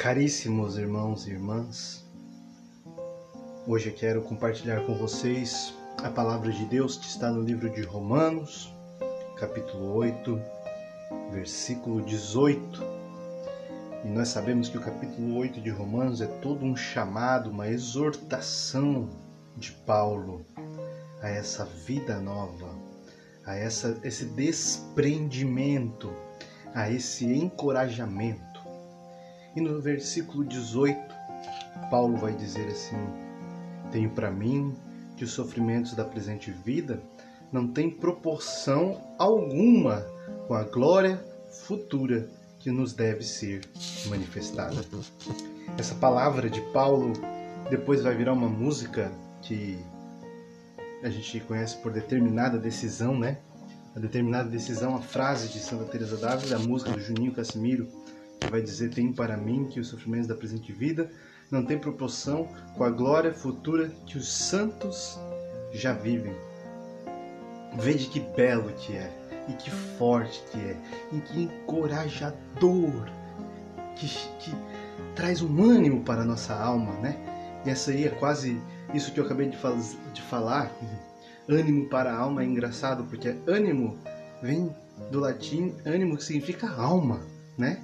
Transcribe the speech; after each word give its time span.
Caríssimos 0.00 0.78
irmãos 0.78 1.26
e 1.26 1.30
irmãs, 1.32 2.02
hoje 3.66 3.92
quero 3.92 4.22
compartilhar 4.22 4.80
com 4.86 4.94
vocês 4.94 5.74
a 6.02 6.08
palavra 6.08 6.50
de 6.50 6.64
Deus 6.64 6.96
que 6.96 7.04
está 7.04 7.30
no 7.30 7.42
livro 7.42 7.68
de 7.68 7.82
Romanos, 7.82 8.72
capítulo 9.36 9.92
8, 9.96 10.40
versículo 11.30 12.00
18. 12.00 12.82
E 14.02 14.08
nós 14.08 14.28
sabemos 14.28 14.70
que 14.70 14.78
o 14.78 14.80
capítulo 14.80 15.36
8 15.36 15.60
de 15.60 15.68
Romanos 15.68 16.22
é 16.22 16.26
todo 16.26 16.64
um 16.64 16.74
chamado, 16.74 17.50
uma 17.50 17.68
exortação 17.68 19.10
de 19.54 19.70
Paulo 19.70 20.46
a 21.20 21.28
essa 21.28 21.66
vida 21.66 22.18
nova, 22.18 22.74
a 23.44 23.54
essa, 23.54 24.00
esse 24.02 24.24
desprendimento, 24.24 26.10
a 26.74 26.90
esse 26.90 27.26
encorajamento 27.26 28.49
e 29.54 29.60
no 29.60 29.80
versículo 29.80 30.44
18, 30.44 30.98
Paulo 31.90 32.16
vai 32.16 32.32
dizer 32.34 32.66
assim: 32.68 32.96
Tenho 33.90 34.10
para 34.10 34.30
mim 34.30 34.74
que 35.16 35.24
os 35.24 35.32
sofrimentos 35.32 35.94
da 35.94 36.04
presente 36.04 36.50
vida 36.50 37.02
não 37.52 37.66
têm 37.66 37.90
proporção 37.90 39.00
alguma 39.18 40.06
com 40.46 40.54
a 40.54 40.62
glória 40.62 41.22
futura 41.50 42.28
que 42.58 42.70
nos 42.70 42.92
deve 42.92 43.24
ser 43.24 43.62
manifestada. 44.06 44.76
Essa 45.76 45.94
palavra 45.94 46.48
de 46.48 46.60
Paulo 46.72 47.12
depois 47.68 48.02
vai 48.02 48.14
virar 48.14 48.32
uma 48.32 48.48
música 48.48 49.10
que 49.42 49.78
a 51.02 51.08
gente 51.08 51.40
conhece 51.40 51.76
por 51.78 51.92
determinada 51.92 52.58
decisão, 52.58 53.18
né? 53.18 53.38
A 53.96 53.98
determinada 53.98 54.48
decisão, 54.48 54.94
a 54.94 55.00
frase 55.00 55.48
de 55.48 55.58
Santa 55.58 55.84
Teresa 55.84 56.16
d'Ávila, 56.16 56.56
a 56.56 56.58
música 56.58 56.92
do 56.92 57.00
Juninho 57.00 57.32
Casimiro, 57.32 57.88
vai 58.48 58.62
dizer: 58.62 58.90
Tem 58.90 59.12
para 59.12 59.36
mim 59.36 59.66
que 59.68 59.80
os 59.80 59.88
sofrimentos 59.88 60.28
da 60.28 60.34
presente 60.34 60.72
vida 60.72 61.10
não 61.50 61.64
têm 61.64 61.78
proporção 61.78 62.48
com 62.76 62.84
a 62.84 62.90
glória 62.90 63.32
futura 63.32 63.88
que 64.06 64.16
os 64.16 64.32
santos 64.32 65.18
já 65.72 65.92
vivem. 65.92 66.34
Veja 67.78 68.08
que 68.08 68.20
belo 68.20 68.72
que 68.72 68.94
é, 68.94 69.10
e 69.48 69.52
que 69.54 69.70
forte 69.70 70.42
que 70.50 70.58
é, 70.58 70.76
e 71.12 71.20
que 71.20 71.42
encorajador, 71.42 73.08
que, 73.96 74.06
que 74.38 74.52
traz 75.14 75.42
um 75.42 75.62
ânimo 75.62 76.02
para 76.02 76.22
a 76.22 76.24
nossa 76.24 76.54
alma, 76.54 76.92
né? 76.94 77.16
E 77.64 77.70
essa 77.70 77.90
aí 77.90 78.06
é 78.06 78.10
quase 78.10 78.60
isso 78.94 79.12
que 79.12 79.20
eu 79.20 79.24
acabei 79.24 79.48
de, 79.48 79.56
faz, 79.56 79.96
de 80.12 80.22
falar. 80.22 80.72
Ânimo 81.48 81.88
para 81.88 82.12
a 82.12 82.16
alma 82.16 82.42
é 82.42 82.46
engraçado, 82.46 83.04
porque 83.04 83.36
ânimo 83.46 83.98
vem 84.42 84.74
do 85.10 85.20
latim 85.20 85.74
ânimo 85.84 86.16
que 86.16 86.24
significa 86.24 86.68
alma, 86.70 87.20
né? 87.58 87.82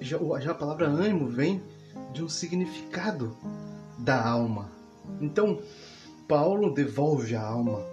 Já, 0.00 0.40
já 0.40 0.52
a 0.52 0.54
palavra 0.54 0.86
ânimo 0.86 1.28
vem 1.28 1.62
de 2.14 2.24
um 2.24 2.28
significado 2.28 3.36
da 3.98 4.26
alma. 4.26 4.70
Então, 5.20 5.60
Paulo 6.26 6.72
devolve 6.72 7.36
à 7.36 7.42
alma 7.42 7.84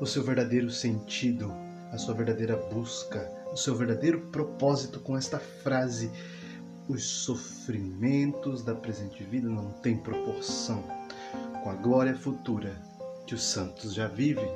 o 0.00 0.06
seu 0.06 0.22
verdadeiro 0.22 0.70
sentido, 0.70 1.52
a 1.90 1.98
sua 1.98 2.14
verdadeira 2.14 2.56
busca, 2.56 3.28
o 3.52 3.56
seu 3.56 3.74
verdadeiro 3.74 4.20
propósito 4.30 5.00
com 5.00 5.16
esta 5.16 5.40
frase: 5.40 6.12
os 6.88 7.02
sofrimentos 7.02 8.62
da 8.62 8.76
presente 8.76 9.24
vida 9.24 9.48
não 9.48 9.70
têm 9.82 9.96
proporção 9.96 10.84
com 11.64 11.70
a 11.70 11.74
glória 11.74 12.14
futura 12.14 12.80
que 13.26 13.34
os 13.34 13.42
santos 13.42 13.94
já 13.94 14.06
vivem, 14.06 14.48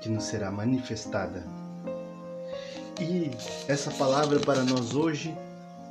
que 0.00 0.08
nos 0.08 0.24
será 0.24 0.50
manifestada 0.50 1.44
e 3.00 3.30
essa 3.68 3.90
palavra 3.92 4.38
para 4.40 4.62
nós 4.62 4.94
hoje, 4.94 5.34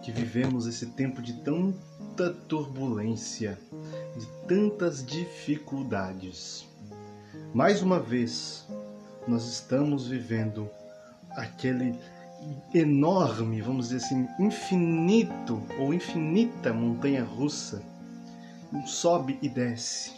que 0.02 0.12
vivemos 0.12 0.68
esse 0.68 0.88
tempo 0.88 1.22
de 1.22 1.34
tanta 1.34 2.30
turbulência, 2.48 3.58
de 4.18 4.26
tantas 4.48 5.06
dificuldades. 5.06 6.68
Mais 7.54 7.82
uma 7.82 8.00
vez, 8.00 8.66
nós 9.28 9.46
estamos 9.46 10.08
vivendo 10.08 10.70
aquele 11.32 11.96
enorme, 12.74 13.62
vamos 13.62 13.90
dizer 13.90 14.06
assim, 14.06 14.28
infinito 14.40 15.62
ou 15.80 15.94
infinita 15.94 16.74
montanha 16.74 17.24
russa, 17.24 17.82
sobe 18.86 19.38
e 19.42 19.50
desce. 19.50 20.12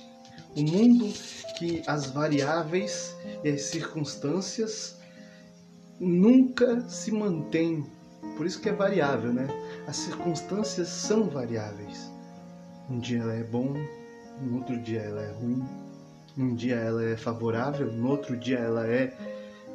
Um 0.55 0.63
mundo 0.63 1.13
que 1.57 1.81
as 1.87 2.05
variáveis 2.07 3.15
e 3.43 3.49
as 3.49 3.63
circunstâncias 3.63 5.02
nunca 5.99 6.81
se 6.89 7.11
mantém. 7.11 7.85
Por 8.37 8.45
isso 8.45 8.59
que 8.59 8.69
é 8.69 8.73
variável, 8.73 9.33
né? 9.33 9.47
As 9.87 9.97
circunstâncias 9.97 10.87
são 10.87 11.29
variáveis. 11.29 12.11
Um 12.89 12.99
dia 12.99 13.19
ela 13.19 13.33
é 13.33 13.43
bom, 13.43 13.73
no 14.41 14.57
outro 14.57 14.77
dia 14.81 15.01
ela 15.01 15.21
é 15.21 15.31
ruim. 15.31 15.63
Um 16.37 16.55
dia 16.55 16.75
ela 16.75 17.03
é 17.03 17.15
favorável, 17.15 17.91
no 17.91 18.09
outro 18.09 18.35
dia 18.35 18.57
ela 18.57 18.87
é 18.87 19.15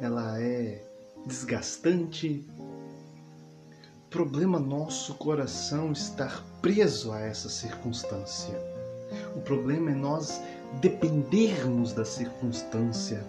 ela 0.01 0.41
é 0.41 0.81
desgastante. 1.25 2.45
problema 4.09 4.59
nosso 4.59 5.13
coração 5.15 5.91
estar 5.91 6.43
preso 6.61 7.11
a 7.11 7.19
essa 7.19 7.47
circunstância. 7.49 8.59
O 9.35 9.41
problema 9.41 9.91
é 9.91 9.95
nós 9.95 10.41
dependermos 10.81 11.93
da 11.93 12.05
circunstância. 12.05 13.23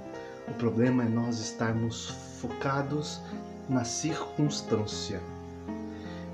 O 0.48 0.54
problema 0.54 1.04
é 1.04 1.08
nós 1.08 1.38
estarmos 1.38 2.14
focados 2.40 3.20
na 3.68 3.84
circunstância 3.84 5.20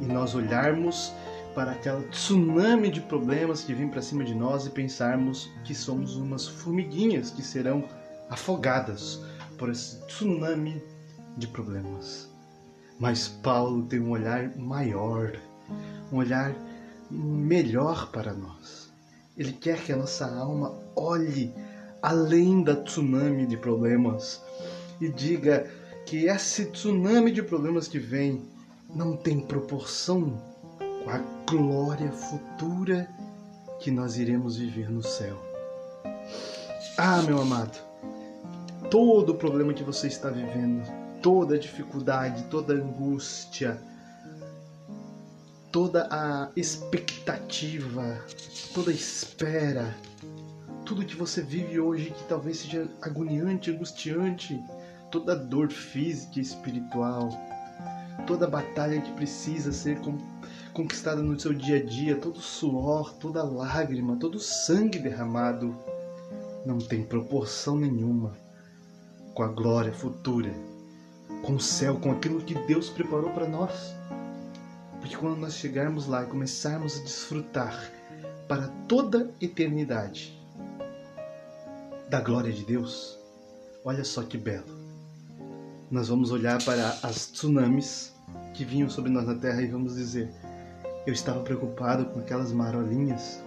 e 0.00 0.04
nós 0.04 0.34
olharmos 0.34 1.12
para 1.54 1.72
aquela 1.72 2.02
tsunami 2.08 2.90
de 2.90 3.00
problemas 3.00 3.62
que 3.62 3.72
vem 3.72 3.88
para 3.88 4.02
cima 4.02 4.22
de 4.24 4.34
nós 4.34 4.66
e 4.66 4.70
pensarmos 4.70 5.50
que 5.64 5.74
somos 5.74 6.16
umas 6.16 6.46
formiguinhas 6.46 7.30
que 7.30 7.42
serão 7.42 7.84
afogadas 8.28 9.20
por 9.56 9.70
esse 9.70 9.98
tsunami 10.06 10.82
de 11.36 11.48
problemas. 11.48 12.30
Mas 12.98 13.28
Paulo 13.28 13.84
tem 13.84 14.00
um 14.00 14.10
olhar 14.10 14.54
maior, 14.56 15.32
um 16.12 16.18
olhar 16.18 16.54
melhor 17.10 18.10
para 18.10 18.32
nós. 18.32 18.90
Ele 19.36 19.52
quer 19.52 19.82
que 19.82 19.92
a 19.92 19.96
nossa 19.96 20.26
alma 20.26 20.74
olhe 20.94 21.54
além 22.02 22.62
da 22.62 22.76
tsunami 22.76 23.46
de 23.46 23.56
problemas 23.56 24.42
e 25.00 25.08
diga: 25.08 25.70
que 26.06 26.26
esse 26.26 26.66
tsunami 26.66 27.32
de 27.32 27.42
problemas 27.42 27.88
que 27.88 27.98
vem 27.98 28.40
não 28.94 29.16
tem 29.16 29.40
proporção 29.40 30.40
com 30.78 31.10
a 31.10 31.18
glória 31.44 32.10
futura 32.12 33.08
que 33.80 33.90
nós 33.90 34.16
iremos 34.16 34.56
viver 34.56 34.88
no 34.88 35.02
céu. 35.02 35.36
Ah, 36.96 37.20
meu 37.22 37.40
amado, 37.40 37.76
todo 38.88 39.30
o 39.30 39.34
problema 39.34 39.74
que 39.74 39.82
você 39.82 40.06
está 40.06 40.30
vivendo, 40.30 40.86
toda 41.20 41.56
a 41.56 41.58
dificuldade, 41.58 42.44
toda 42.44 42.72
a 42.72 42.76
angústia, 42.76 43.76
toda 45.72 46.06
a 46.08 46.50
expectativa, 46.56 48.24
toda 48.72 48.92
a 48.92 48.94
espera, 48.94 49.92
tudo 50.84 51.04
que 51.04 51.16
você 51.16 51.42
vive 51.42 51.80
hoje 51.80 52.10
que 52.10 52.24
talvez 52.28 52.58
seja 52.58 52.88
agoniante, 53.02 53.72
angustiante, 53.72 54.58
toda 55.16 55.34
dor 55.34 55.70
física 55.70 56.38
e 56.38 56.42
espiritual, 56.42 57.30
toda 58.26 58.46
batalha 58.46 59.00
que 59.00 59.10
precisa 59.12 59.72
ser 59.72 59.98
conquistada 60.74 61.22
no 61.22 61.40
seu 61.40 61.54
dia 61.54 61.78
a 61.78 61.82
dia, 61.82 62.16
todo 62.16 62.38
suor, 62.38 63.14
toda 63.14 63.42
lágrima, 63.42 64.16
todo 64.16 64.38
sangue 64.38 64.98
derramado, 64.98 65.74
não 66.66 66.76
tem 66.76 67.02
proporção 67.02 67.78
nenhuma 67.78 68.36
com 69.32 69.42
a 69.42 69.48
glória 69.48 69.92
futura, 69.92 70.52
com 71.42 71.54
o 71.54 71.60
céu, 71.60 71.96
com 71.96 72.12
aquilo 72.12 72.42
que 72.42 72.54
Deus 72.66 72.90
preparou 72.90 73.30
para 73.30 73.48
nós. 73.48 73.94
Porque 75.00 75.16
quando 75.16 75.38
nós 75.38 75.54
chegarmos 75.54 76.06
lá 76.06 76.24
e 76.24 76.26
começarmos 76.26 76.98
a 76.98 77.02
desfrutar 77.02 77.90
para 78.46 78.68
toda 78.86 79.30
eternidade 79.40 80.38
da 82.10 82.20
glória 82.20 82.52
de 82.52 82.66
Deus, 82.66 83.18
olha 83.82 84.04
só 84.04 84.22
que 84.22 84.36
belo 84.36 84.75
nós 85.90 86.08
vamos 86.08 86.30
olhar 86.30 86.62
para 86.64 86.98
as 87.02 87.26
tsunamis 87.28 88.12
que 88.52 88.64
vinham 88.64 88.90
sobre 88.90 89.10
nós 89.10 89.26
na 89.26 89.34
Terra 89.34 89.62
e 89.62 89.68
vamos 89.68 89.94
dizer: 89.94 90.30
Eu 91.06 91.12
estava 91.12 91.40
preocupado 91.40 92.06
com 92.06 92.20
aquelas 92.20 92.52
marolinhas. 92.52 93.40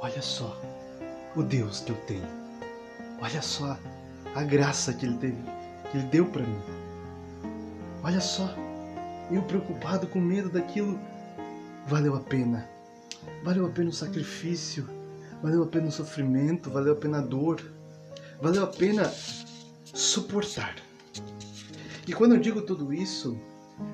Olha 0.00 0.22
só 0.22 0.58
o 1.36 1.42
Deus 1.42 1.80
que 1.80 1.92
eu 1.92 1.96
tenho. 2.06 2.26
Olha 3.20 3.42
só 3.42 3.78
a 4.34 4.42
graça 4.42 4.92
que 4.92 5.06
Ele 5.06 5.16
teve, 5.18 5.42
que 5.90 5.98
Ele 5.98 6.06
deu 6.06 6.26
para 6.26 6.42
mim. 6.42 6.60
Olha 8.02 8.20
só, 8.20 8.52
eu 9.30 9.42
preocupado 9.42 10.06
com 10.08 10.20
medo 10.20 10.48
daquilo, 10.48 10.98
valeu 11.86 12.16
a 12.16 12.20
pena. 12.20 12.68
Valeu 13.44 13.66
a 13.66 13.68
pena 13.68 13.90
o 13.90 13.92
sacrifício, 13.92 14.88
valeu 15.40 15.62
a 15.62 15.66
pena 15.66 15.86
o 15.86 15.92
sofrimento, 15.92 16.70
valeu 16.70 16.94
a 16.94 16.96
pena 16.96 17.18
a 17.18 17.20
dor, 17.20 17.62
valeu 18.40 18.64
a 18.64 18.66
pena 18.66 19.08
suportar. 19.94 20.74
E 22.06 22.12
quando 22.12 22.34
eu 22.34 22.40
digo 22.40 22.62
tudo 22.62 22.92
isso, 22.92 23.38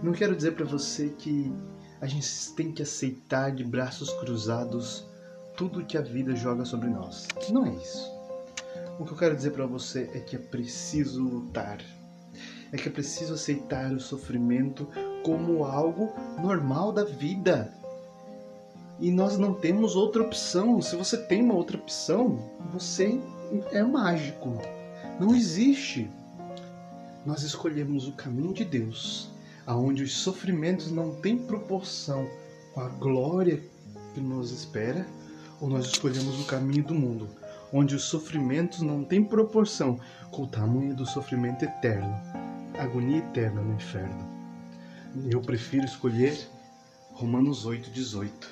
não 0.03 0.13
quero 0.13 0.35
dizer 0.35 0.53
para 0.53 0.65
você 0.65 1.11
que 1.11 1.53
a 2.01 2.07
gente 2.07 2.29
tem 2.55 2.73
que 2.73 2.83
aceitar 2.83 3.51
de 3.51 3.65
braços 3.65 4.11
cruzados 4.15 5.07
tudo 5.57 5.85
que 5.85 5.99
a 5.99 6.03
vida 6.03 6.35
joga 6.37 6.65
sobre 6.65 6.89
nós. 6.89 7.27
Não 7.51 7.67
é 7.67 7.75
isso. 7.75 8.11
O 8.99 9.05
que 9.05 9.13
eu 9.13 9.17
quero 9.17 9.37
dizer 9.37 9.51
para 9.51 9.67
você 9.67 10.09
é 10.15 10.21
que 10.21 10.37
é 10.37 10.39
preciso 10.39 11.23
lutar. 11.23 11.79
É 12.73 12.77
que 12.77 12.89
é 12.89 12.93
preciso 12.93 13.35
aceitar 13.35 13.93
o 13.93 14.01
sofrimento 14.01 14.89
como 15.25 15.65
algo 15.65 16.13
normal 16.41 16.93
da 16.93 17.05
vida. 17.05 17.73
E 19.01 19.11
nós 19.11 19.37
não 19.37 19.55
temos 19.55 19.97
outra 19.97 20.23
opção. 20.23 20.81
Se 20.81 20.97
você 20.97 21.17
tem 21.17 21.43
uma 21.43 21.55
outra 21.55 21.77
opção, 21.77 22.39
você 22.73 23.21
é 23.73 23.83
mágico. 23.83 24.61
Não 25.21 25.35
existe. 25.35 26.11
Nós 27.29 27.43
escolhemos 27.43 28.09
o 28.09 28.13
caminho 28.13 28.55
de 28.55 28.65
Deus, 28.65 29.29
aonde 29.67 30.03
os 30.03 30.17
sofrimentos 30.17 30.91
não 30.91 31.15
têm 31.17 31.37
proporção 31.37 32.27
com 32.73 32.81
a 32.81 32.89
glória 32.89 33.63
que 34.15 34.21
nos 34.21 34.51
espera, 34.51 35.07
ou 35.61 35.69
nós 35.69 35.85
escolhemos 35.85 36.41
o 36.41 36.47
caminho 36.47 36.83
do 36.83 36.95
mundo, 36.95 37.29
onde 37.71 37.95
os 37.95 38.05
sofrimentos 38.05 38.81
não 38.81 39.05
têm 39.05 39.23
proporção 39.23 40.01
com 40.31 40.45
o 40.45 40.47
tamanho 40.47 40.97
do 40.97 41.05
sofrimento 41.05 41.67
eterno, 41.67 42.19
agonia 42.79 43.19
eterna 43.19 43.61
no 43.61 43.75
inferno. 43.75 44.27
Eu 45.31 45.43
prefiro 45.43 45.85
escolher 45.85 46.35
Romanos 47.13 47.67
8, 47.67 47.91
18 47.91 48.49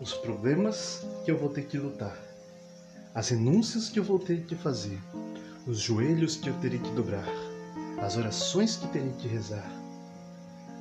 os 0.00 0.14
problemas 0.14 1.06
que 1.22 1.30
eu 1.30 1.36
vou 1.36 1.50
ter 1.50 1.66
que 1.66 1.76
lutar, 1.76 2.16
as 3.14 3.28
renúncias 3.28 3.90
que 3.90 3.98
eu 3.98 4.04
vou 4.04 4.18
ter 4.18 4.46
que 4.46 4.54
fazer, 4.54 4.98
os 5.66 5.80
joelhos 5.80 6.34
que 6.34 6.48
eu 6.48 6.54
terei 6.60 6.78
que 6.78 6.90
dobrar, 6.92 7.28
as 8.04 8.18
orações 8.18 8.76
que 8.76 8.86
terei 8.88 9.12
que 9.18 9.26
rezar, 9.26 9.66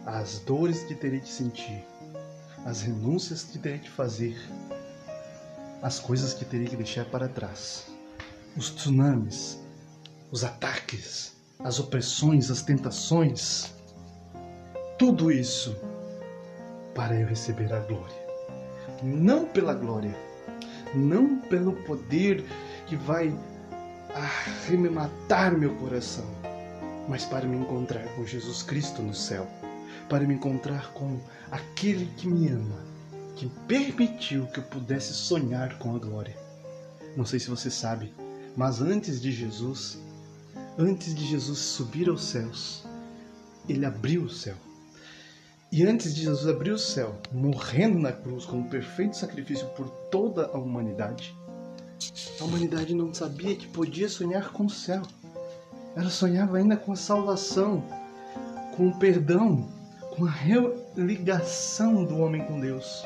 as 0.05 0.39
dores 0.39 0.83
que 0.83 0.93
terei 0.93 1.21
que 1.21 1.29
sentir, 1.29 1.81
as 2.65 2.81
renúncias 2.81 3.43
que 3.43 3.57
terei 3.57 3.79
que 3.79 3.89
fazer, 3.89 4.35
as 5.81 5.99
coisas 5.99 6.33
que 6.33 6.43
terei 6.43 6.67
que 6.67 6.75
deixar 6.75 7.05
para 7.05 7.29
trás, 7.29 7.85
os 8.57 8.69
tsunamis, 8.71 9.57
os 10.31 10.43
ataques, 10.43 11.33
as 11.59 11.79
opressões, 11.79 12.51
as 12.51 12.61
tentações, 12.61 13.73
tudo 14.99 15.31
isso 15.31 15.73
para 16.93 17.17
eu 17.17 17.25
receber 17.25 17.71
a 17.71 17.79
glória. 17.79 18.23
Não 19.01 19.45
pela 19.45 19.73
glória, 19.73 20.13
não 20.93 21.39
pelo 21.39 21.71
poder 21.83 22.43
que 22.85 22.97
vai 22.97 23.33
arrematar 24.13 25.57
meu 25.57 25.73
coração, 25.75 26.25
mas 27.07 27.25
para 27.25 27.47
me 27.47 27.57
encontrar 27.57 28.03
com 28.15 28.25
Jesus 28.25 28.63
Cristo 28.63 29.01
no 29.01 29.13
céu, 29.13 29.47
para 30.09 30.25
me 30.25 30.35
encontrar 30.35 30.91
com 30.93 31.19
aquele 31.51 32.05
que 32.17 32.27
me 32.27 32.47
ama, 32.49 32.79
que 33.35 33.47
permitiu 33.67 34.47
que 34.47 34.59
eu 34.59 34.63
pudesse 34.63 35.13
sonhar 35.13 35.77
com 35.77 35.95
a 35.95 35.99
glória. 35.99 36.37
Não 37.15 37.25
sei 37.25 37.39
se 37.39 37.49
você 37.49 37.69
sabe, 37.69 38.13
mas 38.55 38.81
antes 38.81 39.21
de 39.21 39.31
Jesus, 39.31 39.99
antes 40.77 41.13
de 41.13 41.25
Jesus 41.25 41.59
subir 41.59 42.09
aos 42.09 42.23
céus, 42.23 42.85
ele 43.67 43.85
abriu 43.85 44.23
o 44.23 44.29
céu 44.29 44.55
e 45.75 45.83
antes 45.87 46.13
de 46.13 46.21
Jesus 46.21 46.47
abrir 46.47 46.69
o 46.69 46.77
céu, 46.77 47.19
morrendo 47.31 47.97
na 47.97 48.11
cruz 48.11 48.45
como 48.45 48.69
perfeito 48.69 49.17
sacrifício 49.17 49.65
por 49.69 49.89
toda 50.11 50.45
a 50.45 50.57
humanidade, 50.59 51.35
a 52.39 52.43
humanidade 52.43 52.93
não 52.93 53.11
sabia 53.11 53.55
que 53.55 53.67
podia 53.67 54.07
sonhar 54.07 54.51
com 54.51 54.65
o 54.65 54.69
céu. 54.69 55.01
Ela 55.95 56.09
sonhava 56.09 56.57
ainda 56.57 56.75
com 56.75 56.91
a 56.91 56.95
salvação, 56.95 57.83
com 58.75 58.87
o 58.87 58.99
perdão, 58.99 59.67
com 60.15 60.25
a 60.25 60.31
religação 60.31 62.03
do 62.03 62.17
homem 62.19 62.43
com 62.45 62.59
Deus. 62.59 63.03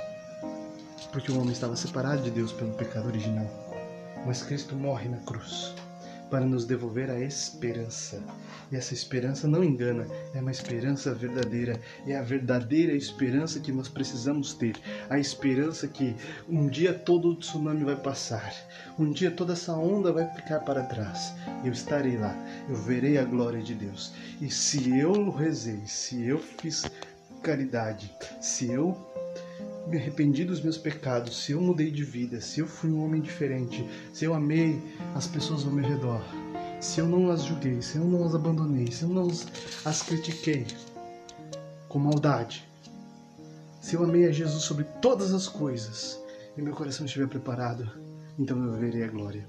Porque 1.11 1.31
o 1.31 1.39
homem 1.39 1.51
estava 1.51 1.75
separado 1.75 2.21
de 2.21 2.31
Deus 2.31 2.51
pelo 2.51 2.73
pecado 2.73 3.07
original. 3.07 3.47
Mas 4.25 4.43
Cristo 4.43 4.75
morre 4.75 5.09
na 5.09 5.17
cruz 5.17 5.73
para 6.29 6.45
nos 6.45 6.65
devolver 6.65 7.09
a 7.09 7.19
esperança. 7.19 8.21
E 8.71 8.75
essa 8.75 8.93
esperança 8.93 9.47
não 9.47 9.63
engana, 9.63 10.05
é 10.33 10.41
uma 10.41 10.51
esperança 10.51 11.13
verdadeira, 11.13 11.79
é 12.05 12.15
a 12.15 12.21
verdadeira 12.21 12.93
esperança 12.93 13.59
que 13.59 13.71
nós 13.71 13.87
precisamos 13.87 14.53
ter. 14.53 14.75
A 15.09 15.17
esperança 15.17 15.87
que 15.87 16.15
um 16.47 16.67
dia 16.67 16.93
todo 16.93 17.29
o 17.29 17.35
tsunami 17.35 17.83
vai 17.83 17.95
passar, 17.95 18.53
um 18.99 19.11
dia 19.11 19.31
toda 19.31 19.53
essa 19.53 19.73
onda 19.73 20.11
vai 20.11 20.27
ficar 20.33 20.59
para 20.61 20.83
trás. 20.83 21.33
Eu 21.63 21.71
estarei 21.71 22.17
lá, 22.17 22.35
eu 22.69 22.75
verei 22.75 23.17
a 23.17 23.23
glória 23.23 23.61
de 23.61 23.73
Deus. 23.73 24.13
E 24.41 24.49
se 24.49 24.97
eu 24.97 25.29
rezei, 25.29 25.81
se 25.85 26.25
eu 26.25 26.39
fiz 26.39 26.83
caridade, 27.41 28.13
se 28.41 28.71
eu 28.71 28.97
me 29.87 29.97
arrependi 29.97 30.43
dos 30.43 30.61
meus 30.61 30.77
pecados, 30.77 31.43
se 31.43 31.53
eu 31.53 31.61
mudei 31.61 31.89
de 31.89 32.03
vida, 32.03 32.41
se 32.41 32.59
eu 32.59 32.67
fui 32.67 32.89
um 32.89 33.03
homem 33.03 33.21
diferente, 33.21 33.87
se 34.13 34.25
eu 34.25 34.33
amei 34.33 34.81
as 35.15 35.27
pessoas 35.27 35.63
ao 35.63 35.71
meu 35.71 35.87
redor, 35.87 36.21
se 36.81 36.99
eu 36.99 37.07
não 37.07 37.29
as 37.31 37.45
julguei, 37.45 37.81
se 37.81 37.97
eu 37.97 38.03
não 38.03 38.25
as 38.25 38.35
abandonei, 38.35 38.91
se 38.91 39.03
eu 39.03 39.09
não 39.09 39.27
as 39.85 40.01
critiquei 40.01 40.67
com 41.87 41.99
maldade, 41.99 42.67
se 43.81 43.95
eu 43.95 44.03
amei 44.03 44.27
a 44.27 44.31
Jesus 44.31 44.63
sobre 44.63 44.83
todas 45.01 45.33
as 45.33 45.47
coisas 45.47 46.19
e 46.57 46.61
meu 46.61 46.73
coração 46.73 47.05
estiver 47.05 47.27
preparado, 47.27 47.89
então 48.37 48.61
eu 48.65 48.73
verei 48.73 49.03
a 49.03 49.07
glória. 49.07 49.47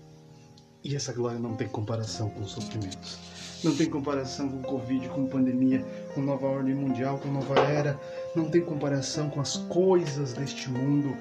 E 0.85 0.95
essa 0.95 1.13
glória 1.13 1.39
não 1.39 1.57
tem 1.57 1.67
comparação 1.67 2.31
com 2.31 2.43
os 2.43 2.53
sofrimentos. 2.53 3.19
Não 3.65 3.75
tem 3.75 3.91
comparação 3.91 4.49
com 4.49 4.59
o 4.59 4.63
Covid, 4.63 5.09
com 5.09 5.27
pandemia, 5.27 5.85
com 6.15 6.21
nova 6.21 6.47
ordem 6.47 6.75
mundial, 6.75 7.19
com 7.19 7.29
nova 7.29 7.59
era. 7.59 7.99
Não 8.35 8.51
tem 8.51 8.61
comparação 8.61 9.31
com 9.31 9.41
as 9.41 9.57
coisas 9.57 10.33
deste 10.33 10.71
mundo. 10.71 11.17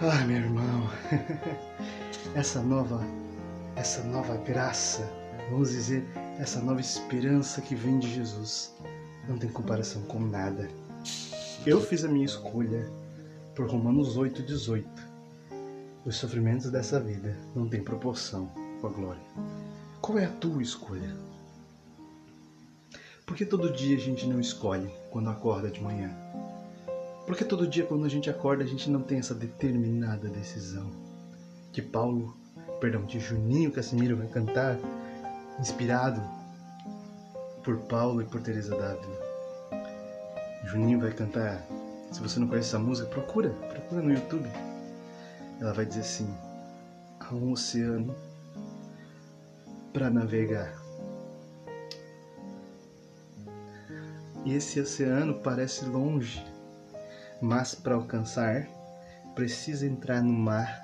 Ah, 0.00 0.24
meu 0.26 0.36
irmão, 0.36 0.90
essa 2.34 2.60
nova, 2.60 3.00
essa 3.76 4.02
nova 4.02 4.36
graça, 4.36 5.08
vamos 5.50 5.70
dizer, 5.70 6.04
essa 6.38 6.60
nova 6.60 6.80
esperança 6.80 7.60
que 7.60 7.74
vem 7.74 7.98
de 7.98 8.12
Jesus, 8.12 8.74
não 9.28 9.38
tem 9.38 9.48
comparação 9.48 10.02
com 10.02 10.20
nada. 10.20 10.68
Eu 11.64 11.80
fiz 11.80 12.04
a 12.04 12.08
minha 12.08 12.26
escolha 12.26 12.90
por 13.54 13.70
Romanos 13.70 14.18
8,18. 14.18 14.84
Os 16.04 16.16
sofrimentos 16.16 16.70
dessa 16.70 16.98
vida 16.98 17.36
não 17.54 17.68
têm 17.68 17.82
proporção 17.82 18.50
com 18.80 18.88
a 18.88 18.90
glória. 18.90 19.22
Qual 20.00 20.18
é 20.18 20.24
a 20.24 20.32
tua 20.32 20.60
escolha? 20.60 21.31
Por 23.32 23.38
que 23.38 23.46
todo 23.46 23.72
dia 23.72 23.96
a 23.96 23.98
gente 23.98 24.26
não 24.26 24.38
escolhe 24.38 24.94
quando 25.10 25.30
acorda 25.30 25.70
de 25.70 25.82
manhã? 25.82 26.14
Por 27.24 27.34
que 27.34 27.46
todo 27.46 27.66
dia 27.66 27.86
quando 27.86 28.04
a 28.04 28.08
gente 28.10 28.28
acorda 28.28 28.62
a 28.62 28.66
gente 28.66 28.90
não 28.90 29.00
tem 29.00 29.20
essa 29.20 29.34
determinada 29.34 30.28
decisão? 30.28 30.90
Que 31.72 31.80
Paulo, 31.80 32.36
perdão, 32.78 33.06
que 33.06 33.18
Juninho 33.18 33.72
Casimiro 33.72 34.18
vai 34.18 34.26
cantar, 34.26 34.78
inspirado 35.58 36.20
por 37.64 37.78
Paulo 37.88 38.20
e 38.20 38.26
por 38.26 38.42
Teresa 38.42 38.76
Dávila. 38.76 39.18
Juninho 40.66 41.00
vai 41.00 41.14
cantar, 41.14 41.66
se 42.10 42.20
você 42.20 42.38
não 42.38 42.46
conhece 42.46 42.68
essa 42.68 42.78
música, 42.78 43.08
procura, 43.08 43.48
procura 43.48 44.02
no 44.02 44.12
YouTube. 44.12 44.50
Ela 45.58 45.72
vai 45.72 45.86
dizer 45.86 46.00
assim: 46.00 46.28
há 47.18 47.34
um 47.34 47.52
oceano 47.52 48.14
para 49.90 50.10
navegar. 50.10 50.81
E 54.44 54.54
esse 54.54 54.80
oceano 54.80 55.34
parece 55.34 55.84
longe, 55.84 56.44
mas 57.40 57.74
para 57.74 57.94
alcançar, 57.94 58.66
precisa 59.34 59.86
entrar 59.86 60.22
no 60.22 60.32
mar 60.32 60.80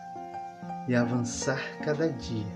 e 0.89 0.95
avançar 0.95 1.61
cada 1.85 2.09
dia. 2.09 2.47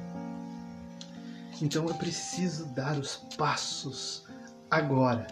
Então 1.61 1.87
eu 1.87 1.95
preciso 1.95 2.67
dar 2.67 2.99
os 2.99 3.17
passos 3.37 4.25
agora. 4.71 5.27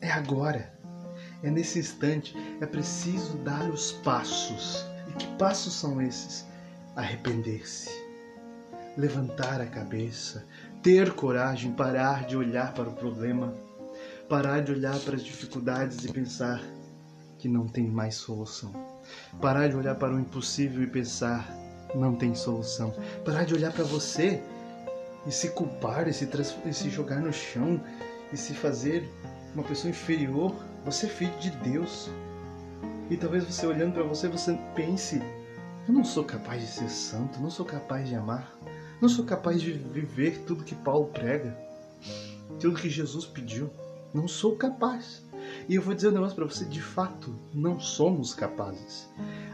É 0.00 0.10
agora. 0.10 0.72
É 1.42 1.50
nesse 1.50 1.78
instante. 1.78 2.34
É 2.60 2.66
preciso 2.66 3.36
dar 3.38 3.68
os 3.70 3.92
passos. 3.92 4.84
E 5.08 5.12
que 5.12 5.26
passos 5.36 5.74
são 5.74 6.00
esses? 6.00 6.46
arrepender-se, 6.96 7.90
levantar 8.96 9.60
a 9.60 9.66
cabeça, 9.66 10.44
ter 10.82 11.12
coragem, 11.12 11.72
parar 11.72 12.26
de 12.26 12.36
olhar 12.36 12.72
para 12.72 12.88
o 12.88 12.92
problema, 12.92 13.54
parar 14.28 14.60
de 14.60 14.72
olhar 14.72 14.98
para 15.00 15.16
as 15.16 15.22
dificuldades 15.22 16.04
e 16.04 16.12
pensar 16.12 16.62
que 17.38 17.48
não 17.48 17.68
tem 17.68 17.86
mais 17.86 18.14
solução, 18.14 18.72
parar 19.40 19.68
de 19.68 19.76
olhar 19.76 19.94
para 19.94 20.14
o 20.14 20.20
impossível 20.20 20.82
e 20.82 20.86
pensar 20.86 21.48
não 21.94 22.14
tem 22.14 22.34
solução, 22.34 22.94
parar 23.24 23.44
de 23.44 23.54
olhar 23.54 23.72
para 23.72 23.84
você 23.84 24.42
e 25.26 25.30
se 25.30 25.50
culpar 25.50 26.08
e 26.08 26.12
se, 26.12 26.28
e 26.64 26.72
se 26.72 26.88
jogar 26.88 27.20
no 27.20 27.32
chão 27.32 27.80
e 28.32 28.36
se 28.36 28.54
fazer 28.54 29.08
uma 29.54 29.64
pessoa 29.64 29.90
inferior. 29.90 30.54
Você 30.84 31.06
é 31.06 31.08
filho 31.10 31.36
de 31.38 31.50
Deus. 31.50 32.08
E 33.10 33.16
talvez 33.16 33.44
você 33.44 33.66
olhando 33.66 33.92
para 33.92 34.04
você, 34.04 34.28
você 34.28 34.58
pense 34.74 35.20
eu 35.88 35.94
não 35.94 36.04
sou 36.04 36.22
capaz 36.22 36.60
de 36.60 36.68
ser 36.68 36.88
santo, 36.88 37.40
não 37.40 37.50
sou 37.50 37.66
capaz 37.66 38.08
de 38.08 38.14
amar, 38.14 38.54
não 39.00 39.08
sou 39.08 39.24
capaz 39.24 39.60
de 39.60 39.72
viver 39.72 40.44
tudo 40.46 40.64
que 40.64 40.74
Paulo 40.74 41.06
prega, 41.06 41.56
tudo 42.60 42.78
que 42.78 42.90
Jesus 42.90 43.24
pediu. 43.24 43.70
não 44.12 44.26
sou 44.26 44.56
capaz. 44.56 45.22
E 45.68 45.76
eu 45.76 45.82
vou 45.82 45.94
dizer 45.94 46.08
um 46.08 46.12
negócio 46.12 46.34
para 46.34 46.44
você, 46.44 46.64
de 46.64 46.82
fato, 46.82 47.34
não 47.54 47.78
somos 47.78 48.34
capazes. 48.34 49.08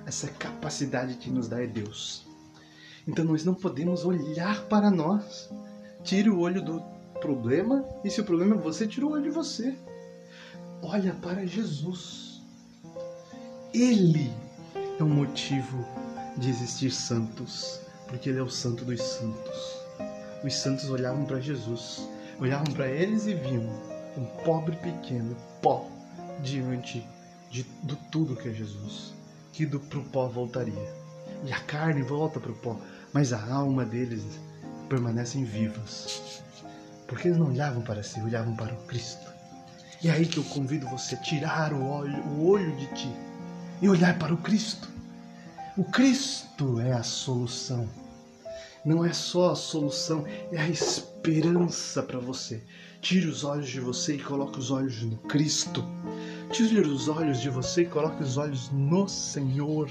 Essa 0.07 0.29
capacidade 0.29 1.15
que 1.15 1.31
nos 1.31 1.49
dá 1.49 1.62
é 1.62 1.67
Deus. 1.67 2.26
Então 3.07 3.25
nós 3.25 3.45
não 3.45 3.55
podemos 3.55 4.05
olhar 4.05 4.62
para 4.62 4.91
nós. 4.91 5.50
Tire 6.03 6.31
o 6.31 6.38
olho 6.38 6.62
do 6.62 6.83
problema 7.21 7.85
e 8.05 8.11
se 8.11 8.21
o 8.21 8.25
problema 8.25 8.57
é 8.57 8.59
você, 8.59 8.87
tira 8.87 9.07
o 9.07 9.12
olho 9.12 9.23
de 9.23 9.31
você. 9.31 9.76
Olha 10.83 11.15
para 11.15 11.47
Jesus. 11.47 12.41
Ele 13.75 14.33
é 14.99 15.03
o 15.03 15.09
motivo 15.09 15.85
de 16.37 16.49
existir 16.49 16.91
santos, 16.91 17.81
porque 18.07 18.31
ele 18.31 18.39
é 18.39 18.43
o 18.43 18.51
santo 18.51 18.85
dos 18.85 19.03
santos. 19.03 19.77
Os 20.45 20.55
santos 20.55 20.89
olhavam 20.91 21.25
para 21.25 21.41
Jesus, 21.41 22.09
olhavam 22.39 22.73
para 22.73 22.89
eles 22.89 23.27
e 23.27 23.35
viam 23.35 23.65
um 24.17 24.25
pobre 24.45 24.77
pequeno 24.77 25.37
pó 25.61 25.91
diante 26.43 27.07
de, 27.51 27.63
do 27.83 27.97
tudo 28.11 28.37
que 28.37 28.49
é 28.49 28.53
Jesus, 28.53 29.15
que 29.53 29.67
do 29.67 29.81
pro 29.81 30.03
pó 30.05 30.29
voltaria. 30.29 30.95
E 31.45 31.53
a 31.53 31.61
carne 31.61 32.03
volta 32.03 32.41
para 32.41 32.53
o 32.53 32.57
pó, 32.57 32.81
mas 33.13 33.33
a 33.33 33.53
alma 33.53 33.85
deles 33.85 34.25
permanecem 34.89 35.45
vivas. 35.45 36.43
Porque 37.07 37.29
eles 37.29 37.39
não 37.39 37.49
olhavam 37.49 37.83
para 37.83 38.03
si, 38.03 38.21
olhavam 38.21 38.55
para 38.57 38.75
o 38.75 38.87
Cristo. 38.87 39.27
E 40.03 40.09
é 40.09 40.13
aí 40.13 40.27
que 40.27 40.39
eu 40.39 40.45
convido 40.45 40.89
você 40.89 41.15
a 41.15 41.19
tirar 41.19 41.73
o 41.73 41.85
olho, 41.85 42.23
o 42.25 42.49
olho 42.49 42.75
de 42.77 42.87
ti 42.95 43.11
e 43.81 43.89
olhar 43.89 44.19
para 44.19 44.35
o 44.35 44.39
Cristo. 44.39 44.89
O 45.76 45.85
Cristo 45.85 46.80
é 46.80 46.90
a 46.90 47.02
solução. 47.02 47.87
Não 48.83 49.04
é 49.04 49.12
só 49.12 49.50
a 49.50 49.54
solução, 49.54 50.25
é 50.50 50.56
a 50.59 50.66
esperança 50.66 52.02
para 52.02 52.18
você. 52.18 52.62
Tire 53.02 53.26
os 53.26 53.45
olhos 53.45 53.68
de 53.68 53.78
você 53.78 54.14
e 54.14 54.23
coloque 54.23 54.59
os 54.59 54.71
olhos 54.71 55.02
no 55.02 55.18
Cristo. 55.18 55.85
Tire 56.50 56.80
os 56.80 57.09
olhos 57.09 57.42
de 57.42 57.50
você 57.50 57.83
e 57.83 57.87
coloque 57.87 58.23
os 58.23 58.38
olhos 58.38 58.71
no 58.71 59.06
Senhor, 59.06 59.90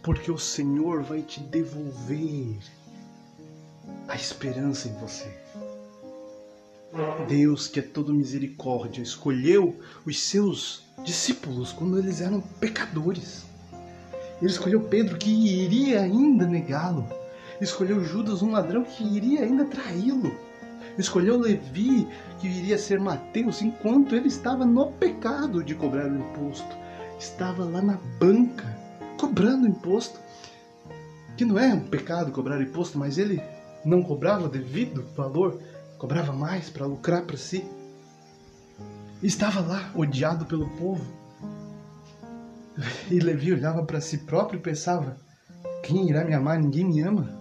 porque 0.00 0.30
o 0.30 0.38
Senhor 0.38 1.02
vai 1.02 1.22
te 1.22 1.40
devolver 1.40 2.60
a 4.06 4.14
esperança 4.14 4.86
em 4.86 4.94
você. 4.94 5.28
Deus, 7.26 7.66
que 7.66 7.80
é 7.80 7.82
todo 7.82 8.14
misericórdia, 8.14 9.02
escolheu 9.02 9.76
os 10.06 10.20
seus 10.20 10.84
discípulos 11.02 11.72
quando 11.72 11.98
eles 11.98 12.20
eram 12.20 12.40
pecadores. 12.40 13.49
Ele 14.40 14.50
escolheu 14.50 14.80
Pedro, 14.80 15.16
que 15.16 15.30
iria 15.30 16.00
ainda 16.00 16.46
negá-lo. 16.46 17.06
Escolheu 17.60 18.02
Judas, 18.02 18.42
um 18.42 18.52
ladrão, 18.52 18.84
que 18.84 19.04
iria 19.04 19.42
ainda 19.42 19.64
traí-lo. 19.64 20.34
Escolheu 20.98 21.38
Levi, 21.38 22.08
que 22.38 22.48
iria 22.48 22.78
ser 22.78 22.98
Mateus, 22.98 23.60
enquanto 23.62 24.14
ele 24.14 24.28
estava 24.28 24.64
no 24.64 24.92
pecado 24.92 25.62
de 25.62 25.74
cobrar 25.74 26.06
o 26.06 26.16
imposto. 26.16 26.76
Estava 27.18 27.64
lá 27.64 27.82
na 27.82 27.98
banca, 28.18 28.66
cobrando 29.18 29.68
imposto. 29.68 30.18
Que 31.36 31.44
não 31.44 31.58
é 31.58 31.72
um 31.72 31.80
pecado 31.80 32.32
cobrar 32.32 32.60
imposto, 32.60 32.98
mas 32.98 33.18
ele 33.18 33.42
não 33.84 34.02
cobrava 34.02 34.48
devido 34.48 35.06
valor 35.16 35.60
cobrava 36.00 36.32
mais 36.32 36.70
para 36.70 36.86
lucrar 36.86 37.22
para 37.22 37.36
si. 37.36 37.62
Estava 39.22 39.60
lá, 39.60 39.90
odiado 39.94 40.46
pelo 40.46 40.66
povo. 40.70 41.04
E 43.10 43.18
Levi 43.18 43.52
olhava 43.52 43.84
para 43.84 44.00
si 44.00 44.18
próprio 44.18 44.58
e 44.58 44.62
pensava: 44.62 45.16
quem 45.82 46.08
irá 46.08 46.24
me 46.24 46.34
amar? 46.34 46.58
Ninguém 46.58 46.84
me 46.84 47.00
ama. 47.02 47.38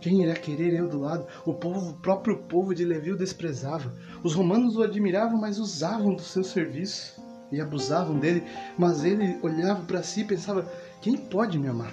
Quem 0.00 0.22
irá 0.22 0.34
querer 0.34 0.74
eu 0.74 0.88
do 0.88 1.00
lado? 1.00 1.26
O 1.44 1.54
povo, 1.54 1.90
o 1.90 1.94
próprio 1.94 2.38
povo 2.44 2.74
de 2.74 2.84
Levi 2.84 3.12
o 3.12 3.16
desprezava. 3.16 3.92
Os 4.22 4.34
romanos 4.34 4.76
o 4.76 4.82
admiravam, 4.82 5.40
mas 5.40 5.58
usavam 5.58 6.14
do 6.14 6.22
seu 6.22 6.44
serviço 6.44 7.20
e 7.50 7.60
abusavam 7.60 8.18
dele. 8.18 8.44
Mas 8.78 9.04
ele 9.04 9.38
olhava 9.42 9.82
para 9.82 10.02
si 10.02 10.20
e 10.20 10.24
pensava: 10.24 10.70
quem 11.00 11.16
pode 11.16 11.58
me 11.58 11.68
amar? 11.68 11.92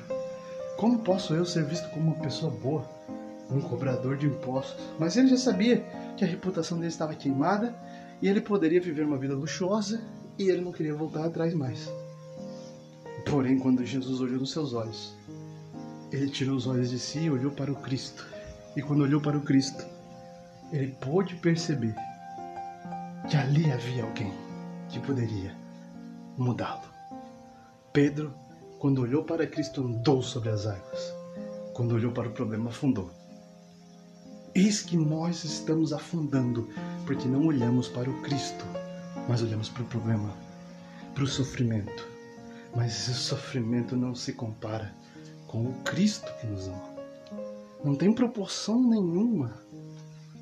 Como 0.77 0.99
posso 0.99 1.33
eu 1.33 1.45
ser 1.45 1.63
visto 1.65 1.89
como 1.91 2.11
uma 2.11 2.21
pessoa 2.21 2.51
boa? 2.51 2.83
um 3.51 3.61
cobrador 3.61 4.17
de 4.17 4.25
impostos. 4.25 4.75
Mas 4.97 5.15
ele 5.15 5.27
já 5.27 5.37
sabia 5.37 5.85
que 6.17 6.23
a 6.23 6.27
reputação 6.27 6.77
dele 6.77 6.89
estava 6.89 7.13
queimada 7.13 7.75
e 8.21 8.27
ele 8.27 8.41
poderia 8.41 8.81
viver 8.81 9.05
uma 9.05 9.17
vida 9.17 9.35
luxuosa 9.35 10.01
e 10.37 10.49
ele 10.49 10.61
não 10.61 10.71
queria 10.71 10.95
voltar 10.95 11.25
atrás 11.25 11.53
mais. 11.53 11.91
Porém, 13.25 13.57
quando 13.57 13.85
Jesus 13.85 14.21
olhou 14.21 14.39
nos 14.39 14.51
seus 14.51 14.73
olhos, 14.73 15.15
ele 16.11 16.29
tirou 16.29 16.55
os 16.55 16.67
olhos 16.67 16.89
de 16.89 16.99
si 16.99 17.19
e 17.19 17.29
olhou 17.31 17.51
para 17.51 17.71
o 17.71 17.75
Cristo. 17.75 18.25
E 18.75 18.81
quando 18.81 19.01
olhou 19.01 19.21
para 19.21 19.37
o 19.37 19.41
Cristo, 19.41 19.85
ele 20.71 20.95
pôde 21.01 21.35
perceber 21.35 21.95
que 23.29 23.37
ali 23.37 23.71
havia 23.71 24.03
alguém 24.03 24.33
que 24.89 24.99
poderia 24.99 25.55
mudá-lo. 26.37 26.91
Pedro, 27.91 28.33
quando 28.79 29.01
olhou 29.01 29.23
para 29.23 29.47
Cristo, 29.47 29.81
andou 29.81 30.21
sobre 30.21 30.49
as 30.49 30.65
águas. 30.65 31.13
Quando 31.73 31.95
olhou 31.95 32.11
para 32.11 32.27
o 32.27 32.31
problema, 32.31 32.69
afundou. 32.69 33.11
Eis 34.53 34.83
que 34.83 34.97
nós 34.97 35.43
estamos 35.43 35.93
afundando 35.93 36.69
porque 37.05 37.27
não 37.27 37.47
olhamos 37.47 37.87
para 37.87 38.09
o 38.09 38.21
Cristo, 38.21 38.65
mas 39.27 39.41
olhamos 39.41 39.69
para 39.69 39.81
o 39.83 39.87
problema, 39.87 40.31
para 41.15 41.23
o 41.23 41.27
sofrimento. 41.27 42.12
Mas 42.75 42.91
esse 42.93 43.13
sofrimento 43.13 43.95
não 43.95 44.15
se 44.15 44.33
compara 44.33 44.93
com 45.47 45.65
o 45.65 45.73
Cristo 45.83 46.31
que 46.39 46.47
nos 46.47 46.67
ama. 46.67 46.93
Não 47.83 47.95
tem 47.95 48.13
proporção 48.13 48.81
nenhuma. 48.81 49.53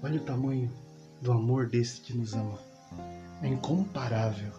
Olha 0.03 0.19
o 0.19 0.23
tamanho 0.23 0.71
do 1.21 1.31
amor 1.31 1.67
desse 1.67 2.01
que 2.01 2.17
nos 2.17 2.33
ama. 2.33 2.59
É 3.41 3.47
incomparável, 3.47 4.51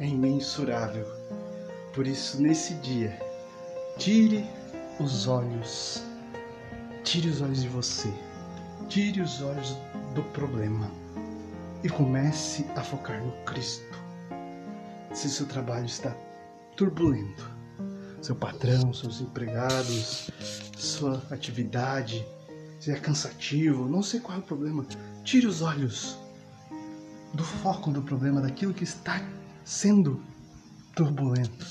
é 0.00 0.06
imensurável. 0.06 1.06
Por 1.94 2.06
isso, 2.06 2.40
nesse 2.42 2.74
dia, 2.74 3.18
tire 3.98 4.44
os 4.98 5.26
olhos, 5.26 6.02
tire 7.04 7.28
os 7.28 7.40
olhos 7.40 7.62
de 7.62 7.68
você 7.68 8.12
Tire 8.88 9.20
os 9.20 9.42
olhos 9.42 9.76
do 10.14 10.22
problema 10.32 10.88
e 11.82 11.88
comece 11.88 12.64
a 12.76 12.82
focar 12.82 13.20
no 13.20 13.32
Cristo. 13.44 13.98
Se 15.12 15.28
seu 15.28 15.44
trabalho 15.46 15.86
está 15.86 16.14
turbulento, 16.76 17.50
seu 18.20 18.36
patrão, 18.36 18.92
seus 18.92 19.20
empregados, 19.20 20.30
sua 20.76 21.22
atividade, 21.30 22.26
se 22.78 22.90
é 22.90 22.96
cansativo, 22.96 23.88
não 23.88 24.02
sei 24.02 24.20
qual 24.20 24.36
é 24.36 24.40
o 24.40 24.44
problema, 24.44 24.84
tire 25.24 25.46
os 25.46 25.62
olhos 25.62 26.18
do 27.32 27.42
foco 27.42 27.90
do 27.90 28.02
problema, 28.02 28.40
daquilo 28.40 28.74
que 28.74 28.84
está 28.84 29.20
sendo 29.64 30.22
turbulento 30.94 31.66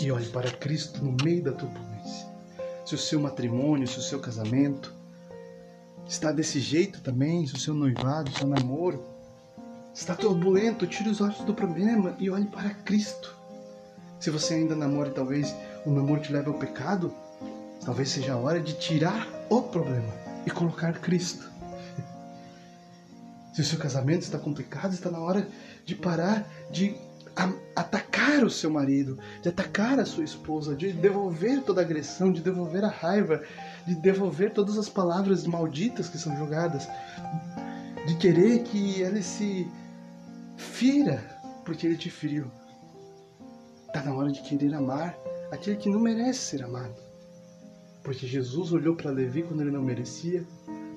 e 0.00 0.10
olhe 0.10 0.28
para 0.30 0.50
Cristo 0.50 1.04
no 1.04 1.16
meio 1.22 1.42
da 1.44 1.52
turbulência. 1.52 2.26
Se 2.84 2.94
o 2.94 2.98
seu 2.98 3.20
matrimônio, 3.20 3.86
se 3.86 3.98
o 3.98 4.02
seu 4.02 4.18
casamento, 4.18 4.94
está 6.06 6.32
desse 6.32 6.58
jeito 6.58 7.00
também, 7.00 7.46
se 7.46 7.54
o 7.54 7.58
seu 7.58 7.74
noivado, 7.74 8.32
seu 8.32 8.46
namoro 8.46 9.02
está 9.94 10.14
turbulento, 10.14 10.86
tire 10.86 11.10
os 11.10 11.20
olhos 11.20 11.38
do 11.40 11.54
problema 11.54 12.16
e 12.18 12.30
olhe 12.30 12.46
para 12.46 12.70
Cristo. 12.70 13.41
Se 14.22 14.30
você 14.30 14.54
ainda 14.54 14.76
namora 14.76 15.08
e 15.08 15.12
talvez 15.12 15.52
o 15.84 15.90
namoro 15.90 16.20
te 16.20 16.32
leve 16.32 16.46
ao 16.46 16.54
pecado, 16.54 17.12
talvez 17.84 18.08
seja 18.08 18.34
a 18.34 18.36
hora 18.36 18.60
de 18.60 18.74
tirar 18.74 19.26
o 19.50 19.62
problema 19.62 20.14
e 20.46 20.50
colocar 20.52 20.92
Cristo. 21.00 21.50
Se 23.52 23.62
o 23.62 23.64
seu 23.64 23.80
casamento 23.80 24.22
está 24.22 24.38
complicado, 24.38 24.92
está 24.92 25.10
na 25.10 25.18
hora 25.18 25.48
de 25.84 25.96
parar 25.96 26.48
de 26.70 26.94
atacar 27.74 28.44
o 28.44 28.50
seu 28.50 28.70
marido, 28.70 29.18
de 29.42 29.48
atacar 29.48 29.98
a 29.98 30.06
sua 30.06 30.22
esposa, 30.22 30.76
de 30.76 30.92
devolver 30.92 31.60
toda 31.64 31.80
a 31.80 31.84
agressão, 31.84 32.30
de 32.30 32.40
devolver 32.40 32.84
a 32.84 32.90
raiva, 32.90 33.42
de 33.84 33.96
devolver 33.96 34.52
todas 34.52 34.78
as 34.78 34.88
palavras 34.88 35.44
malditas 35.48 36.08
que 36.08 36.16
são 36.16 36.36
jogadas, 36.36 36.88
de 38.06 38.14
querer 38.14 38.62
que 38.62 39.00
ele 39.00 39.20
se 39.20 39.66
fira 40.56 41.40
porque 41.64 41.88
ele 41.88 41.96
te 41.96 42.08
feriu. 42.08 42.61
Está 43.92 44.04
na 44.04 44.14
hora 44.14 44.32
de 44.32 44.40
querer 44.40 44.72
amar 44.72 45.18
aquele 45.50 45.76
que 45.76 45.90
não 45.90 46.00
merece 46.00 46.38
ser 46.38 46.62
amado. 46.62 46.94
Porque 48.02 48.26
Jesus 48.26 48.72
olhou 48.72 48.96
para 48.96 49.10
Levi 49.10 49.42
quando 49.42 49.60
ele 49.60 49.70
não 49.70 49.82
merecia, 49.82 50.46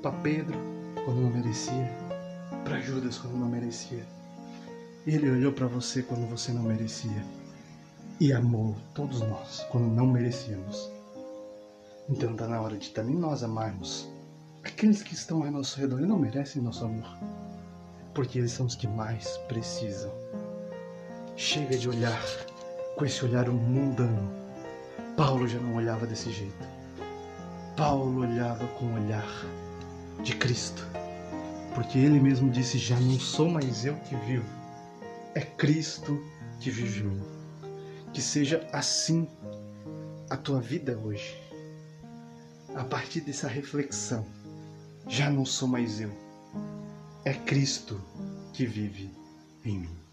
para 0.01 0.13
Pedro 0.13 0.57
quando 1.03 1.19
não 1.19 1.29
merecia, 1.29 1.91
para 2.63 2.79
Judas 2.79 3.17
quando 3.17 3.35
não 3.35 3.49
merecia. 3.49 4.05
Ele 5.05 5.29
olhou 5.29 5.51
para 5.51 5.67
você 5.67 6.03
quando 6.03 6.25
você 6.29 6.53
não 6.53 6.63
merecia 6.63 7.21
e 8.17 8.31
amou 8.31 8.77
todos 8.93 9.19
nós 9.19 9.67
quando 9.69 9.93
não 9.93 10.07
merecíamos. 10.07 10.89
Então 12.07 12.31
está 12.31 12.47
na 12.47 12.61
hora 12.61 12.77
de 12.77 12.91
também 12.91 13.17
nós 13.17 13.43
amarmos 13.43 14.09
aqueles 14.63 15.03
que 15.03 15.15
estão 15.15 15.43
ao 15.43 15.51
nosso 15.51 15.77
redor 15.77 15.99
e 15.99 16.05
não 16.05 16.17
merecem 16.17 16.61
nosso 16.61 16.85
amor, 16.85 17.17
porque 18.13 18.39
eles 18.39 18.53
são 18.53 18.65
os 18.65 18.73
que 18.73 18.87
mais 18.87 19.37
precisam. 19.49 20.13
Chega 21.35 21.77
de 21.77 21.89
olhar 21.89 22.54
com 22.95 23.05
esse 23.05 23.23
olhar 23.25 23.49
mundano. 23.49 24.31
Paulo 25.17 25.47
já 25.47 25.59
não 25.59 25.75
olhava 25.75 26.05
desse 26.07 26.31
jeito. 26.31 26.67
Paulo 27.75 28.21
olhava 28.21 28.65
com 28.67 28.85
o 28.85 28.93
olhar 28.95 29.27
de 30.23 30.35
Cristo. 30.35 30.85
porque 31.73 31.99
ele 31.99 32.19
mesmo 32.19 32.49
disse: 32.49 32.77
Já 32.77 32.97
não 32.99 33.19
sou 33.19 33.49
mais 33.49 33.85
eu 33.85 33.95
que 33.97 34.15
vivo, 34.15 34.49
é 35.33 35.41
Cristo 35.41 36.23
que 36.59 36.71
vive 36.71 37.01
em 37.01 37.07
mim. 37.07 37.23
Que 38.13 38.21
seja 38.21 38.65
assim 38.71 39.27
a 40.29 40.37
tua 40.37 40.61
vida 40.61 40.97
hoje. 40.97 41.37
A 42.75 42.83
partir 42.83 43.21
dessa 43.21 43.47
reflexão, 43.47 44.25
já 45.07 45.29
não 45.29 45.45
sou 45.45 45.67
mais 45.67 45.99
eu, 45.99 46.11
é 47.25 47.33
Cristo 47.33 48.01
que 48.53 48.65
vive 48.65 49.11
em 49.65 49.79
mim. 49.79 50.04